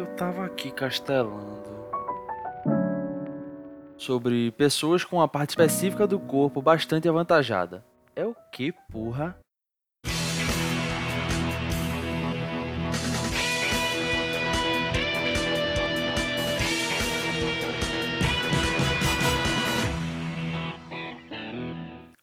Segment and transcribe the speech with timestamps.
[0.00, 1.68] Eu tava aqui castelando
[3.98, 7.84] sobre pessoas com uma parte específica do corpo bastante avantajada.
[8.16, 9.36] É o que, porra?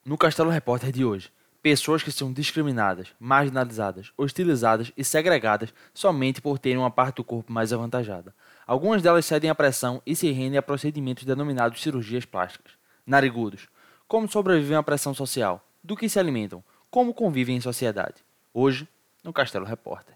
[0.03, 1.29] No Castelo Repórter de hoje,
[1.67, 7.51] pessoas que são discriminadas, marginalizadas, hostilizadas e segregadas somente por terem uma parte do corpo
[7.51, 8.33] mais avantajada.
[8.65, 12.71] Algumas delas cedem à pressão e se rendem a procedimentos denominados cirurgias plásticas.
[13.05, 13.67] Narigudos.
[14.07, 15.61] Como sobrevivem à pressão social?
[15.83, 16.63] Do que se alimentam?
[16.89, 18.23] Como convivem em sociedade?
[18.53, 18.87] Hoje,
[19.21, 20.15] no Castelo Repórter.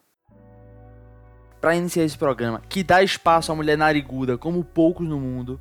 [1.60, 5.60] Para iniciar esse programa, que dá espaço à mulher nariguda como poucos no mundo,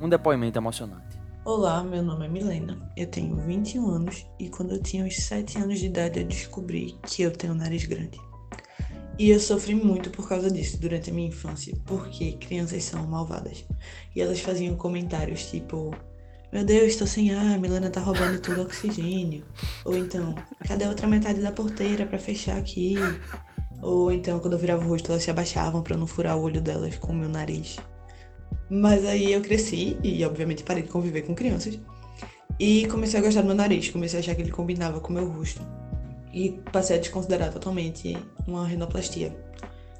[0.00, 1.19] um depoimento emocionante.
[1.42, 5.56] Olá, meu nome é Milena, eu tenho 21 anos e quando eu tinha uns 7
[5.56, 8.20] anos de idade eu descobri que eu tenho nariz grande.
[9.18, 13.64] E eu sofri muito por causa disso durante a minha infância, porque crianças são malvadas.
[14.14, 15.94] E elas faziam comentários tipo:
[16.52, 19.42] Meu Deus, estou sem ar, Milena tá roubando todo o oxigênio.
[19.86, 20.34] Ou então,
[20.68, 22.96] cadê a outra metade da porteira para fechar aqui?
[23.80, 26.60] Ou então, quando eu virava o rosto, elas se abaixavam para não furar o olho
[26.60, 27.78] delas com o meu nariz.
[28.70, 31.76] Mas aí eu cresci e, obviamente, parei de conviver com crianças.
[32.58, 35.16] E comecei a gostar do meu nariz, comecei a achar que ele combinava com o
[35.16, 35.60] meu rosto.
[36.32, 39.36] E passei a desconsiderar totalmente uma rinoplastia.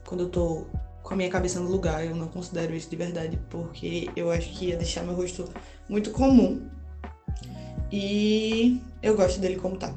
[0.07, 0.67] Quando eu tô
[1.03, 4.49] com a minha cabeça no lugar, eu não considero isso de verdade, porque eu acho
[4.51, 5.49] que ia deixar meu rosto
[5.89, 6.69] muito comum.
[7.91, 9.93] E eu gosto dele como tá.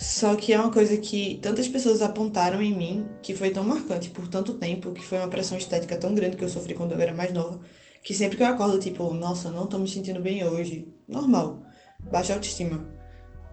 [0.00, 4.08] Só que é uma coisa que tantas pessoas apontaram em mim, que foi tão marcante
[4.08, 7.00] por tanto tempo, que foi uma pressão estética tão grande que eu sofri quando eu
[7.00, 7.60] era mais nova,
[8.02, 11.62] que sempre que eu acordo, tipo, nossa, não tô me sentindo bem hoje, normal,
[12.10, 12.84] baixa autoestima,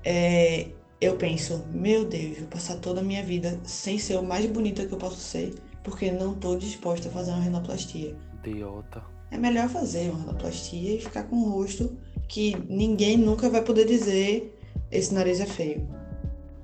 [0.03, 0.67] é,
[1.01, 4.85] eu penso, meu Deus, vou passar toda a minha vida sem ser o mais bonita
[4.85, 5.53] que eu posso ser,
[5.83, 8.15] porque não tô disposta a fazer uma renoplastia.
[8.43, 9.03] Idiota.
[9.29, 13.85] É melhor fazer uma renoplastia e ficar com um rosto que ninguém nunca vai poder
[13.85, 14.57] dizer
[14.89, 15.87] esse nariz é feio.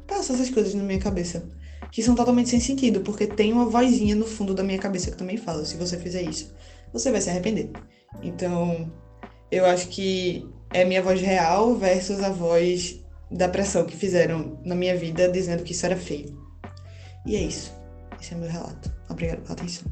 [0.07, 1.47] Passa essas coisas na minha cabeça,
[1.91, 5.17] que são totalmente sem sentido, porque tem uma vozinha no fundo da minha cabeça que
[5.17, 6.53] também fala, se você fizer isso,
[6.93, 7.71] você vai se arrepender.
[8.21, 8.91] Então,
[9.51, 14.75] eu acho que é minha voz real versus a voz da pressão que fizeram na
[14.75, 16.39] minha vida dizendo que isso era feio.
[17.25, 17.73] E é isso.
[18.21, 18.91] Esse é meu relato.
[19.09, 19.91] Obrigado pela atenção.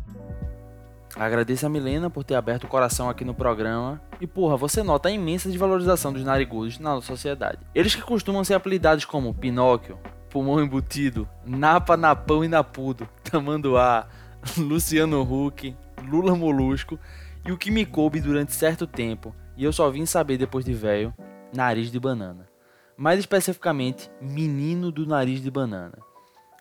[1.16, 4.02] Agradeço a Milena por ter aberto o coração aqui no programa.
[4.20, 7.60] E porra, você nota a imensa desvalorização dos narigudos na nossa sociedade.
[7.76, 14.08] Eles que costumam ser apelidados como Pinóquio, Pulmão Embutido, Napa, Napão e Napudo, Tamanduá,
[14.58, 15.76] Luciano Huck,
[16.10, 17.00] Lula Molusco
[17.46, 20.74] e o que me coube durante certo tempo, e eu só vim saber depois de
[20.74, 21.14] velho,
[21.54, 22.48] nariz de banana.
[22.96, 25.98] Mais especificamente, menino do nariz de banana.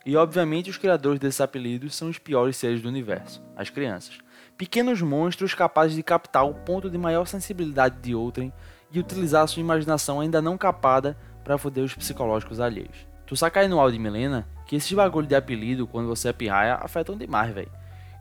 [0.05, 4.19] E obviamente os criadores desses apelidos são os piores seres do universo, as crianças.
[4.57, 8.53] Pequenos monstros capazes de captar o ponto de maior sensibilidade de outrem
[8.91, 13.07] e utilizar sua imaginação ainda não capada para foder os psicológicos alheios.
[13.27, 16.33] Tu saca aí no áudio de Milena que esses bagulho de apelido, quando você é
[16.33, 17.71] pirraia, afetam demais, velho.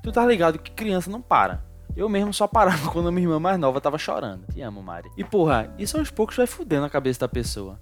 [0.01, 1.63] Tu tá ligado que criança não para.
[1.95, 4.45] Eu mesmo só parava quando a minha irmã mais nova tava chorando.
[4.53, 5.09] Te amo, Mari.
[5.17, 7.79] E porra, isso aos poucos vai fudendo a cabeça da pessoa.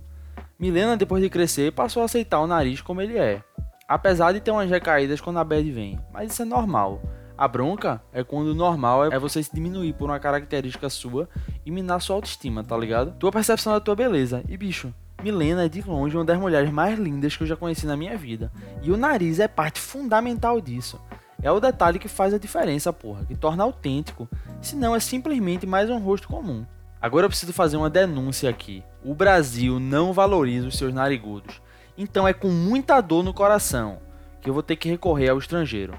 [0.59, 3.43] Milena, depois de crescer, passou a aceitar o nariz como ele é.
[3.87, 5.99] Apesar de ter umas recaídas quando a bad vem.
[6.11, 7.01] Mas isso é normal.
[7.37, 11.29] A bronca é quando o normal é você se diminuir por uma característica sua
[11.63, 13.13] e minar sua autoestima, tá ligado?
[13.19, 14.43] Tua percepção da tua beleza.
[14.49, 14.91] E bicho,
[15.21, 18.17] Milena é de longe uma das mulheres mais lindas que eu já conheci na minha
[18.17, 18.51] vida.
[18.81, 20.99] E o nariz é parte fundamental disso.
[21.41, 24.27] É o detalhe que faz a diferença, porra, que torna autêntico,
[24.61, 26.65] senão é simplesmente mais um rosto comum.
[26.99, 28.83] Agora eu preciso fazer uma denúncia aqui.
[29.03, 31.61] O Brasil não valoriza os seus narigudos.
[31.95, 33.99] Então é com muita dor no coração
[34.41, 35.93] que eu vou ter que recorrer ao estrangeiro.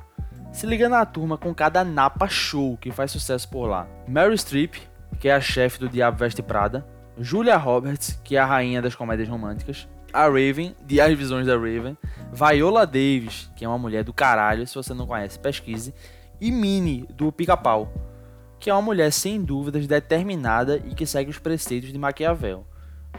[0.52, 3.86] Se liga na turma com cada napa show que faz sucesso por lá.
[4.08, 4.74] Mary Streep,
[5.20, 6.84] que é a chefe do Diabo Veste Prada,
[7.16, 11.54] Julia Roberts, que é a rainha das comédias românticas, a Raven, de As Visões da
[11.54, 11.96] Raven,
[12.32, 15.94] Viola Davis, que é uma mulher do caralho, se você não conhece, pesquise,
[16.40, 17.92] e Minnie, do Pica-Pau,
[18.58, 22.66] que é uma mulher sem dúvidas determinada e que segue os preceitos de Maquiavel,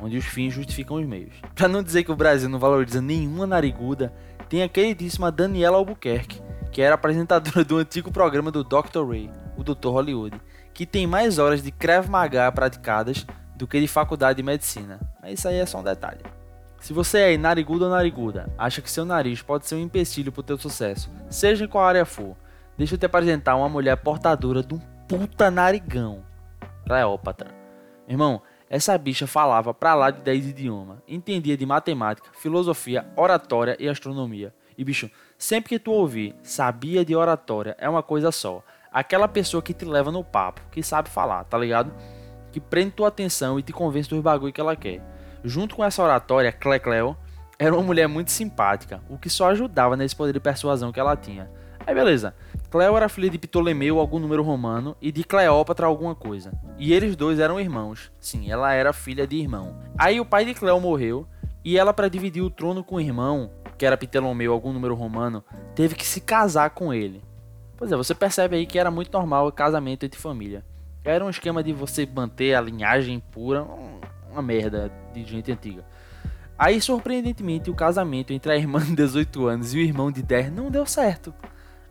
[0.01, 1.33] onde os fins justificam os meios.
[1.55, 4.13] Para não dizer que o Brasil não valoriza nenhuma nariguda,
[4.47, 6.41] tem a queridíssima Daniela Albuquerque,
[6.71, 9.07] que era apresentadora do antigo programa do Dr.
[9.07, 9.89] Ray, o Dr.
[9.89, 10.39] Hollywood,
[10.73, 13.25] que tem mais horas de Krav Maga praticadas
[13.55, 14.99] do que de faculdade de medicina.
[15.21, 16.38] Mas isso aí é só um detalhe.
[16.79, 20.41] Se você é narigudo ou nariguda, acha que seu nariz pode ser um empecilho pro
[20.41, 22.35] teu sucesso, seja em qual área for,
[22.77, 26.23] deixa eu te apresentar uma mulher portadora de um puta narigão.
[26.85, 27.51] Cleópatra.
[28.07, 33.89] Irmão, essa bicha falava pra lá de 10 idiomas, entendia de matemática, filosofia, oratória e
[33.89, 34.53] astronomia.
[34.77, 38.63] E bicho, sempre que tu ouvir sabia de oratória é uma coisa só.
[38.91, 41.93] Aquela pessoa que te leva no papo, que sabe falar, tá ligado?
[42.51, 45.01] Que prende tua atenção e te convence dos bagulho que ela quer.
[45.43, 47.15] Junto com essa oratória, Clecleo
[47.57, 51.15] era uma mulher muito simpática, o que só ajudava nesse poder de persuasão que ela
[51.15, 51.49] tinha.
[51.85, 52.35] Aí beleza,
[52.69, 56.51] Cleo era filha de Ptolomeu, algum número romano, e de Cleópatra, alguma coisa.
[56.77, 58.11] E eles dois eram irmãos.
[58.19, 59.75] Sim, ela era filha de irmão.
[59.97, 61.27] Aí o pai de Cleo morreu,
[61.63, 65.43] e ela, para dividir o trono com o irmão, que era Ptolomeu, algum número romano,
[65.73, 67.23] teve que se casar com ele.
[67.75, 70.63] Pois é, você percebe aí que era muito normal o casamento entre família.
[71.03, 73.65] Era um esquema de você manter a linhagem pura,
[74.31, 75.85] uma merda de gente antiga.
[76.57, 80.51] Aí, surpreendentemente, o casamento entre a irmã de 18 anos e o irmão de 10
[80.51, 81.33] não deu certo.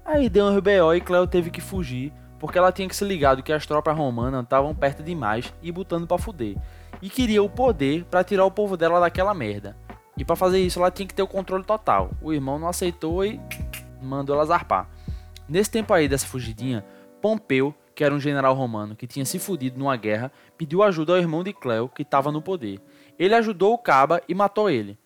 [0.05, 3.43] Aí deu um RBO e Cleo teve que fugir, porque ela tinha que se ligado
[3.43, 6.57] que as tropas romanas estavam perto demais e botando para fuder.
[7.01, 9.77] E queria o poder para tirar o povo dela daquela merda.
[10.17, 12.11] E para fazer isso ela tinha que ter o controle total.
[12.21, 13.41] O irmão não aceitou e
[14.03, 14.89] mandou ela zarpar.
[15.49, 16.85] Nesse tempo aí dessa fugidinha,
[17.23, 21.19] Pompeu, que era um general romano que tinha se fudido numa guerra, pediu ajuda ao
[21.19, 22.81] irmão de Cleo, que estava no poder.
[23.19, 24.97] Ele ajudou o Caba e matou ele.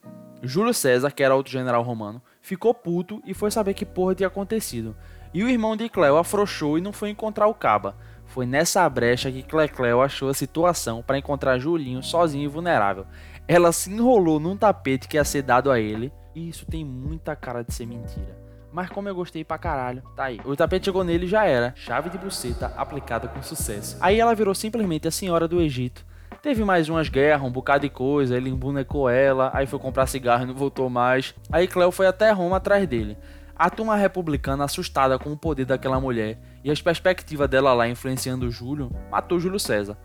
[0.43, 4.27] Júlio César, que era outro general romano, ficou puto e foi saber que porra tinha
[4.27, 4.95] acontecido.
[5.33, 7.97] E o irmão de Cleo afrouxou e não foi encontrar o Caba.
[8.27, 13.07] Foi nessa brecha que Clecleo achou a situação para encontrar Julinho sozinho e vulnerável.
[13.49, 17.35] Ela se enrolou num tapete que ia ser dado a ele, e isso tem muita
[17.35, 18.42] cara de ser mentira.
[18.73, 20.41] Mas como eu gostei pra caralho, tá aí.
[20.45, 21.75] O tapete chegou nele já era.
[21.77, 23.97] Chave de buceta aplicada com sucesso.
[24.01, 26.05] Aí ela virou simplesmente a senhora do Egito
[26.43, 30.43] Teve mais umas guerras, um bocado de coisa, ele embonecou ela, aí foi comprar cigarro
[30.43, 31.37] e não voltou mais.
[31.53, 33.17] Aí Cleo foi até Roma atrás dele.
[33.55, 38.51] A turma republicana, assustada com o poder daquela mulher e as perspectivas dela lá influenciando
[38.51, 39.97] Júlio, matou Júlio César.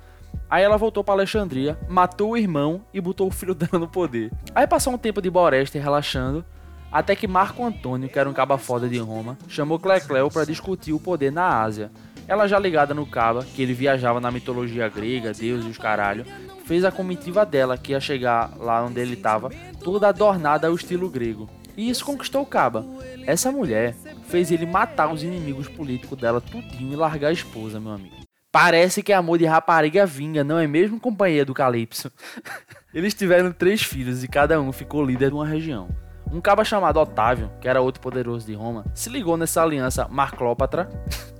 [0.47, 4.31] Aí ela voltou para Alexandria, matou o irmão e botou o filho dela no poder.
[4.53, 6.45] Aí passou um tempo de Boreste relaxando,
[6.91, 10.93] até que Marco Antônio, que era um caba foda de Roma, chamou Clecleo para discutir
[10.93, 11.91] o poder na Ásia.
[12.27, 16.25] Ela já ligada no Caba, que ele viajava na mitologia grega, Deus e os caralho,
[16.65, 19.49] fez a comitiva dela, que ia chegar lá onde ele estava,
[19.81, 21.49] toda adornada ao estilo grego.
[21.77, 22.85] E isso conquistou o Caba.
[23.25, 23.95] Essa mulher
[24.27, 28.15] fez ele matar os inimigos políticos dela tudinho e largar a esposa, meu amigo.
[28.51, 32.11] Parece que amor de rapariga vinga, não é mesmo, companheira do Calypso?
[32.93, 35.87] Eles tiveram três filhos e cada um ficou líder de uma região.
[36.31, 40.89] Um caba chamado Otávio, que era outro poderoso de Roma, se ligou nessa aliança Marclópatra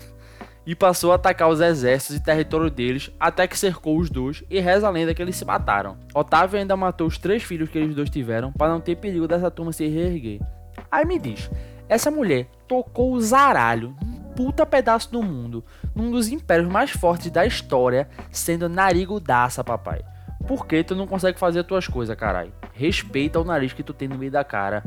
[0.66, 4.60] e passou a atacar os exércitos e território deles até que cercou os dois e
[4.60, 5.98] reza a lenda que eles se mataram.
[6.13, 9.51] Otávio ainda matou os três filhos que eles dois tiveram para não ter perigo dessa
[9.51, 10.42] turma se reerguer.
[10.90, 11.50] Aí me diz,
[11.90, 15.63] essa mulher tocou o zaralho num puta pedaço do mundo,
[15.95, 20.01] num dos impérios mais fortes da história, sendo narigudaça, papai.
[20.47, 22.53] Por que tu não consegue fazer as tuas coisas, carai?
[22.73, 24.81] Respeita o nariz que tu tem no meio da cara.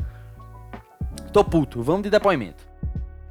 [1.31, 2.65] Tô puto, vamos de depoimento.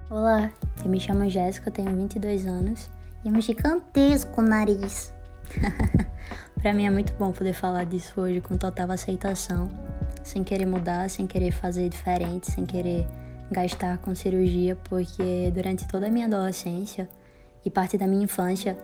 [0.08, 0.48] Olá,
[0.84, 2.88] eu me chamo Jéssica, tenho 22 anos
[3.24, 5.12] e é um gigantesco nariz.
[6.62, 9.68] para mim é muito bom poder falar disso hoje com total aceitação,
[10.22, 13.08] sem querer mudar, sem querer fazer diferente, sem querer
[13.50, 17.08] gastar com cirurgia, porque durante toda a minha adolescência
[17.64, 18.78] e parte da minha infância,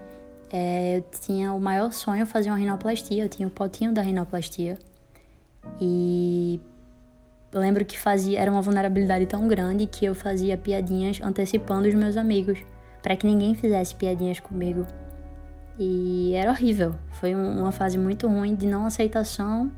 [0.50, 4.78] é, eu tinha o maior sonho fazer uma rinoplastia, eu tinha o potinho da rinoplastia.
[5.80, 6.60] E
[7.52, 12.16] lembro que fazia era uma vulnerabilidade tão grande que eu fazia piadinhas antecipando os meus
[12.16, 12.58] amigos,
[13.02, 14.86] para que ninguém fizesse piadinhas comigo.
[15.78, 16.94] E era horrível.
[17.12, 19.70] Foi uma fase muito ruim de não aceitação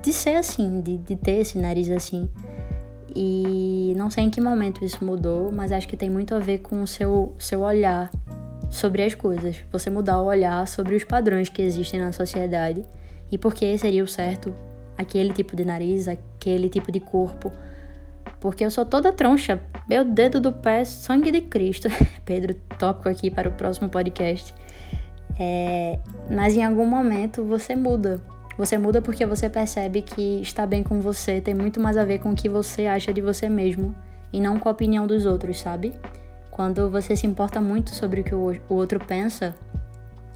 [0.00, 2.28] de ser assim, de, de ter esse nariz assim.
[3.14, 6.58] E não sei em que momento isso mudou, mas acho que tem muito a ver
[6.58, 8.08] com o seu, seu olhar
[8.70, 9.56] sobre as coisas.
[9.70, 12.84] Você mudar o olhar sobre os padrões que existem na sociedade
[13.30, 14.54] e por que seria o certo
[14.96, 17.52] aquele tipo de nariz, aquele tipo de corpo.
[18.38, 19.60] Porque eu sou toda troncha.
[19.88, 21.88] Meu dedo do pé, sangue de Cristo.
[22.24, 24.54] Pedro, tópico aqui para o próximo podcast.
[25.38, 25.98] É,
[26.30, 28.20] mas em algum momento você muda.
[28.58, 32.18] Você muda porque você percebe que está bem com você tem muito mais a ver
[32.18, 33.94] com o que você acha de você mesmo
[34.30, 35.94] e não com a opinião dos outros, sabe?
[36.60, 39.54] Quando você se importa muito sobre o que o outro pensa,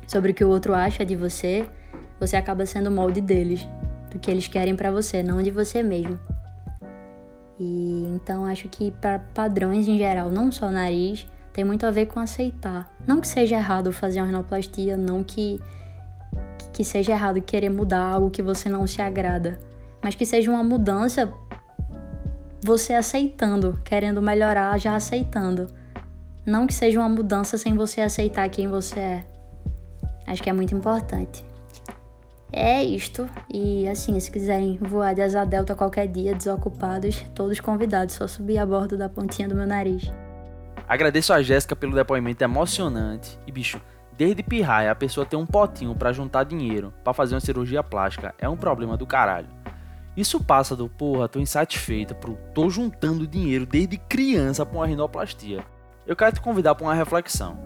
[0.09, 1.69] sobre o que o outro acha de você,
[2.19, 3.69] você acaba sendo o molde deles
[4.11, 6.19] do que eles querem para você, não de você mesmo.
[7.61, 12.07] E então acho que para padrões em geral, não só nariz, tem muito a ver
[12.07, 12.90] com aceitar.
[13.07, 15.61] Não que seja errado fazer uma rinoplastia, não que
[16.73, 19.61] que seja errado querer mudar algo que você não se agrada,
[20.02, 21.31] mas que seja uma mudança
[22.62, 25.84] você aceitando, querendo melhorar, já aceitando.
[26.46, 29.24] Não que seja uma mudança sem você aceitar quem você é.
[30.26, 31.44] Acho que é muito importante.
[32.52, 33.28] É isto.
[33.52, 38.58] E assim, se quiserem voar de asa delta qualquer dia, desocupados, todos convidados, só subir
[38.58, 40.10] a bordo da pontinha do meu nariz.
[40.86, 43.38] Agradeço a Jéssica pelo depoimento emocionante.
[43.46, 43.80] E bicho,
[44.16, 48.34] desde pirraia a pessoa tem um potinho para juntar dinheiro para fazer uma cirurgia plástica
[48.38, 49.48] é um problema do caralho.
[50.16, 55.64] Isso passa do porra, tô insatisfeita pro tô juntando dinheiro desde criança pra uma rinoplastia.
[56.06, 57.58] Eu quero te convidar para uma reflexão.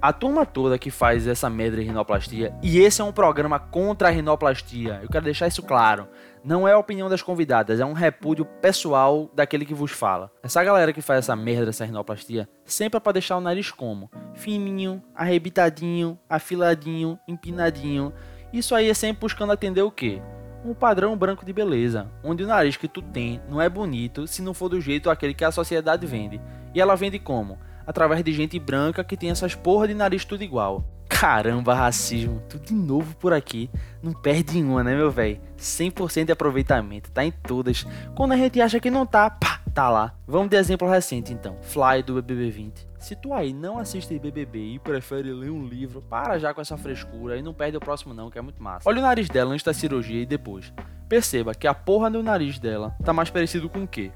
[0.00, 4.08] A turma toda que faz essa merda de rinoplastia, e esse é um programa contra
[4.08, 6.08] a rinoplastia, eu quero deixar isso claro.
[6.42, 10.30] Não é a opinião das convidadas, é um repúdio pessoal daquele que vos fala.
[10.40, 14.08] Essa galera que faz essa merda dessa rinoplastia, sempre é pra deixar o nariz como?
[14.34, 18.12] Fininho, arrebitadinho, afiladinho, empinadinho.
[18.52, 20.22] Isso aí é sempre buscando atender o quê?
[20.64, 24.42] um padrão branco de beleza, onde o nariz que tu tem não é bonito se
[24.42, 26.40] não for do jeito aquele que a sociedade vende.
[26.74, 27.58] E ela vende como?
[27.90, 30.84] Através de gente branca que tem essas porra de nariz tudo igual.
[31.08, 33.68] Caramba, racismo, tudo de novo por aqui.
[34.00, 35.40] Não perde uma, né, meu velho?
[35.58, 37.84] 100% de aproveitamento, tá em todas.
[38.14, 40.14] Quando a gente acha que não tá, pá, tá lá.
[40.24, 42.88] Vamos de exemplo recente então, Fly do BBB 20.
[43.00, 46.78] Se tu aí não assiste BBB e prefere ler um livro, para já com essa
[46.78, 48.88] frescura e não perde o próximo não, que é muito massa.
[48.88, 50.72] Olha o nariz dela antes da cirurgia e depois.
[51.08, 54.12] Perceba que a porra do nariz dela tá mais parecido com o quê?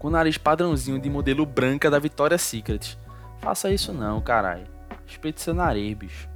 [0.00, 2.98] Com o nariz padrãozinho de modelo branca da Victoria's Secret.
[3.44, 4.66] Faça isso não, caralho.
[5.06, 6.26] Respeite seu nariz, bicho.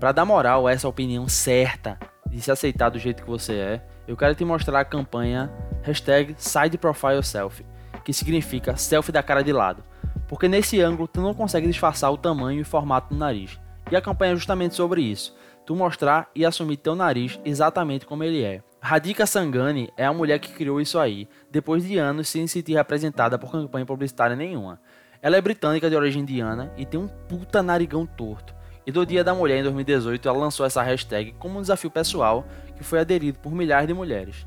[0.00, 1.96] Pra dar moral a essa opinião certa
[2.28, 5.48] de se aceitar do jeito que você é, eu quero te mostrar a campanha
[5.82, 7.64] hashtag SideProfileSelfie,
[8.04, 9.84] que significa selfie da cara de lado.
[10.26, 13.60] Porque nesse ângulo tu não consegue disfarçar o tamanho e formato do nariz.
[13.88, 15.36] E a campanha é justamente sobre isso.
[15.64, 18.64] Tu mostrar e assumir teu nariz exatamente como ele é.
[18.80, 22.74] Radhika Sangani é a mulher que criou isso aí, depois de anos sem se sentir
[22.74, 24.80] representada por campanha publicitária nenhuma.
[25.22, 28.54] Ela é britânica de origem indiana e tem um puta narigão torto.
[28.86, 32.46] E do Dia da Mulher em 2018 ela lançou essa hashtag como um desafio pessoal
[32.76, 34.46] que foi aderido por milhares de mulheres.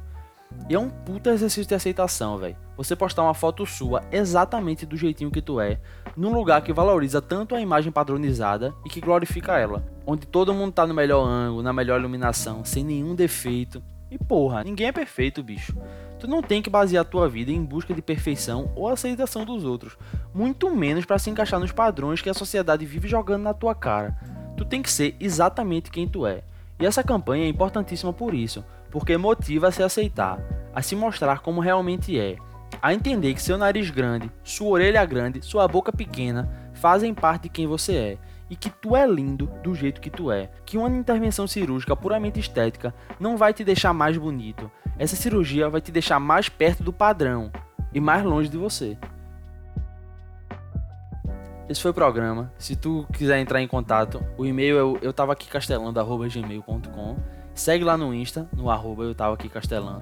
[0.70, 2.56] E é um puta exercício de aceitação, velho.
[2.76, 5.80] Você postar uma foto sua exatamente do jeitinho que tu é,
[6.18, 10.74] num lugar que valoriza tanto a imagem padronizada e que glorifica ela, onde todo mundo
[10.74, 13.84] tá no melhor ângulo, na melhor iluminação, sem nenhum defeito.
[14.10, 15.76] E porra, ninguém é perfeito, bicho.
[16.24, 19.98] Tu não tem que basear tua vida em busca de perfeição ou aceitação dos outros,
[20.34, 24.18] muito menos para se encaixar nos padrões que a sociedade vive jogando na tua cara.
[24.56, 26.42] Tu tem que ser exatamente quem tu é.
[26.80, 30.40] E essa campanha é importantíssima por isso, porque motiva a se aceitar,
[30.74, 32.38] a se mostrar como realmente é,
[32.82, 37.50] a entender que seu nariz grande, sua orelha grande, sua boca pequena fazem parte de
[37.50, 38.18] quem você é
[38.54, 40.48] e que tu é lindo do jeito que tu é.
[40.64, 44.70] Que uma intervenção cirúrgica puramente estética não vai te deixar mais bonito.
[44.96, 47.52] Essa cirurgia vai te deixar mais perto do padrão
[47.92, 48.96] e mais longe de você.
[51.68, 52.54] Esse foi o programa.
[52.60, 57.16] Se tu quiser entrar em contato, o e-mail é eu tava aqui castelando@gmail.com
[57.56, 59.50] Segue lá no Insta, no arroba eu tava aqui.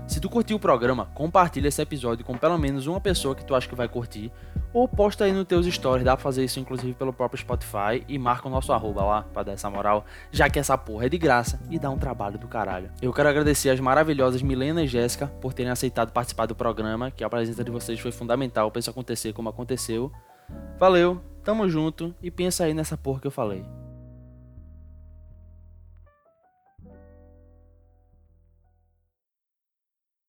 [0.08, 3.54] Se tu curtiu o programa, compartilha esse episódio com pelo menos uma pessoa que tu
[3.54, 4.32] acha que vai curtir.
[4.74, 8.18] Ou posta aí nos teus stories, dá pra fazer isso inclusive pelo próprio Spotify e
[8.18, 11.18] marca o nosso arroba lá pra dar essa moral, já que essa porra é de
[11.18, 12.90] graça e dá um trabalho do caralho.
[13.02, 17.24] Eu quero agradecer as maravilhosas Milena e Jéssica por terem aceitado participar do programa, que
[17.24, 20.10] a presença de vocês foi fundamental pra isso acontecer como aconteceu.
[20.80, 23.66] Valeu, tamo junto e pensa aí nessa porra que eu falei.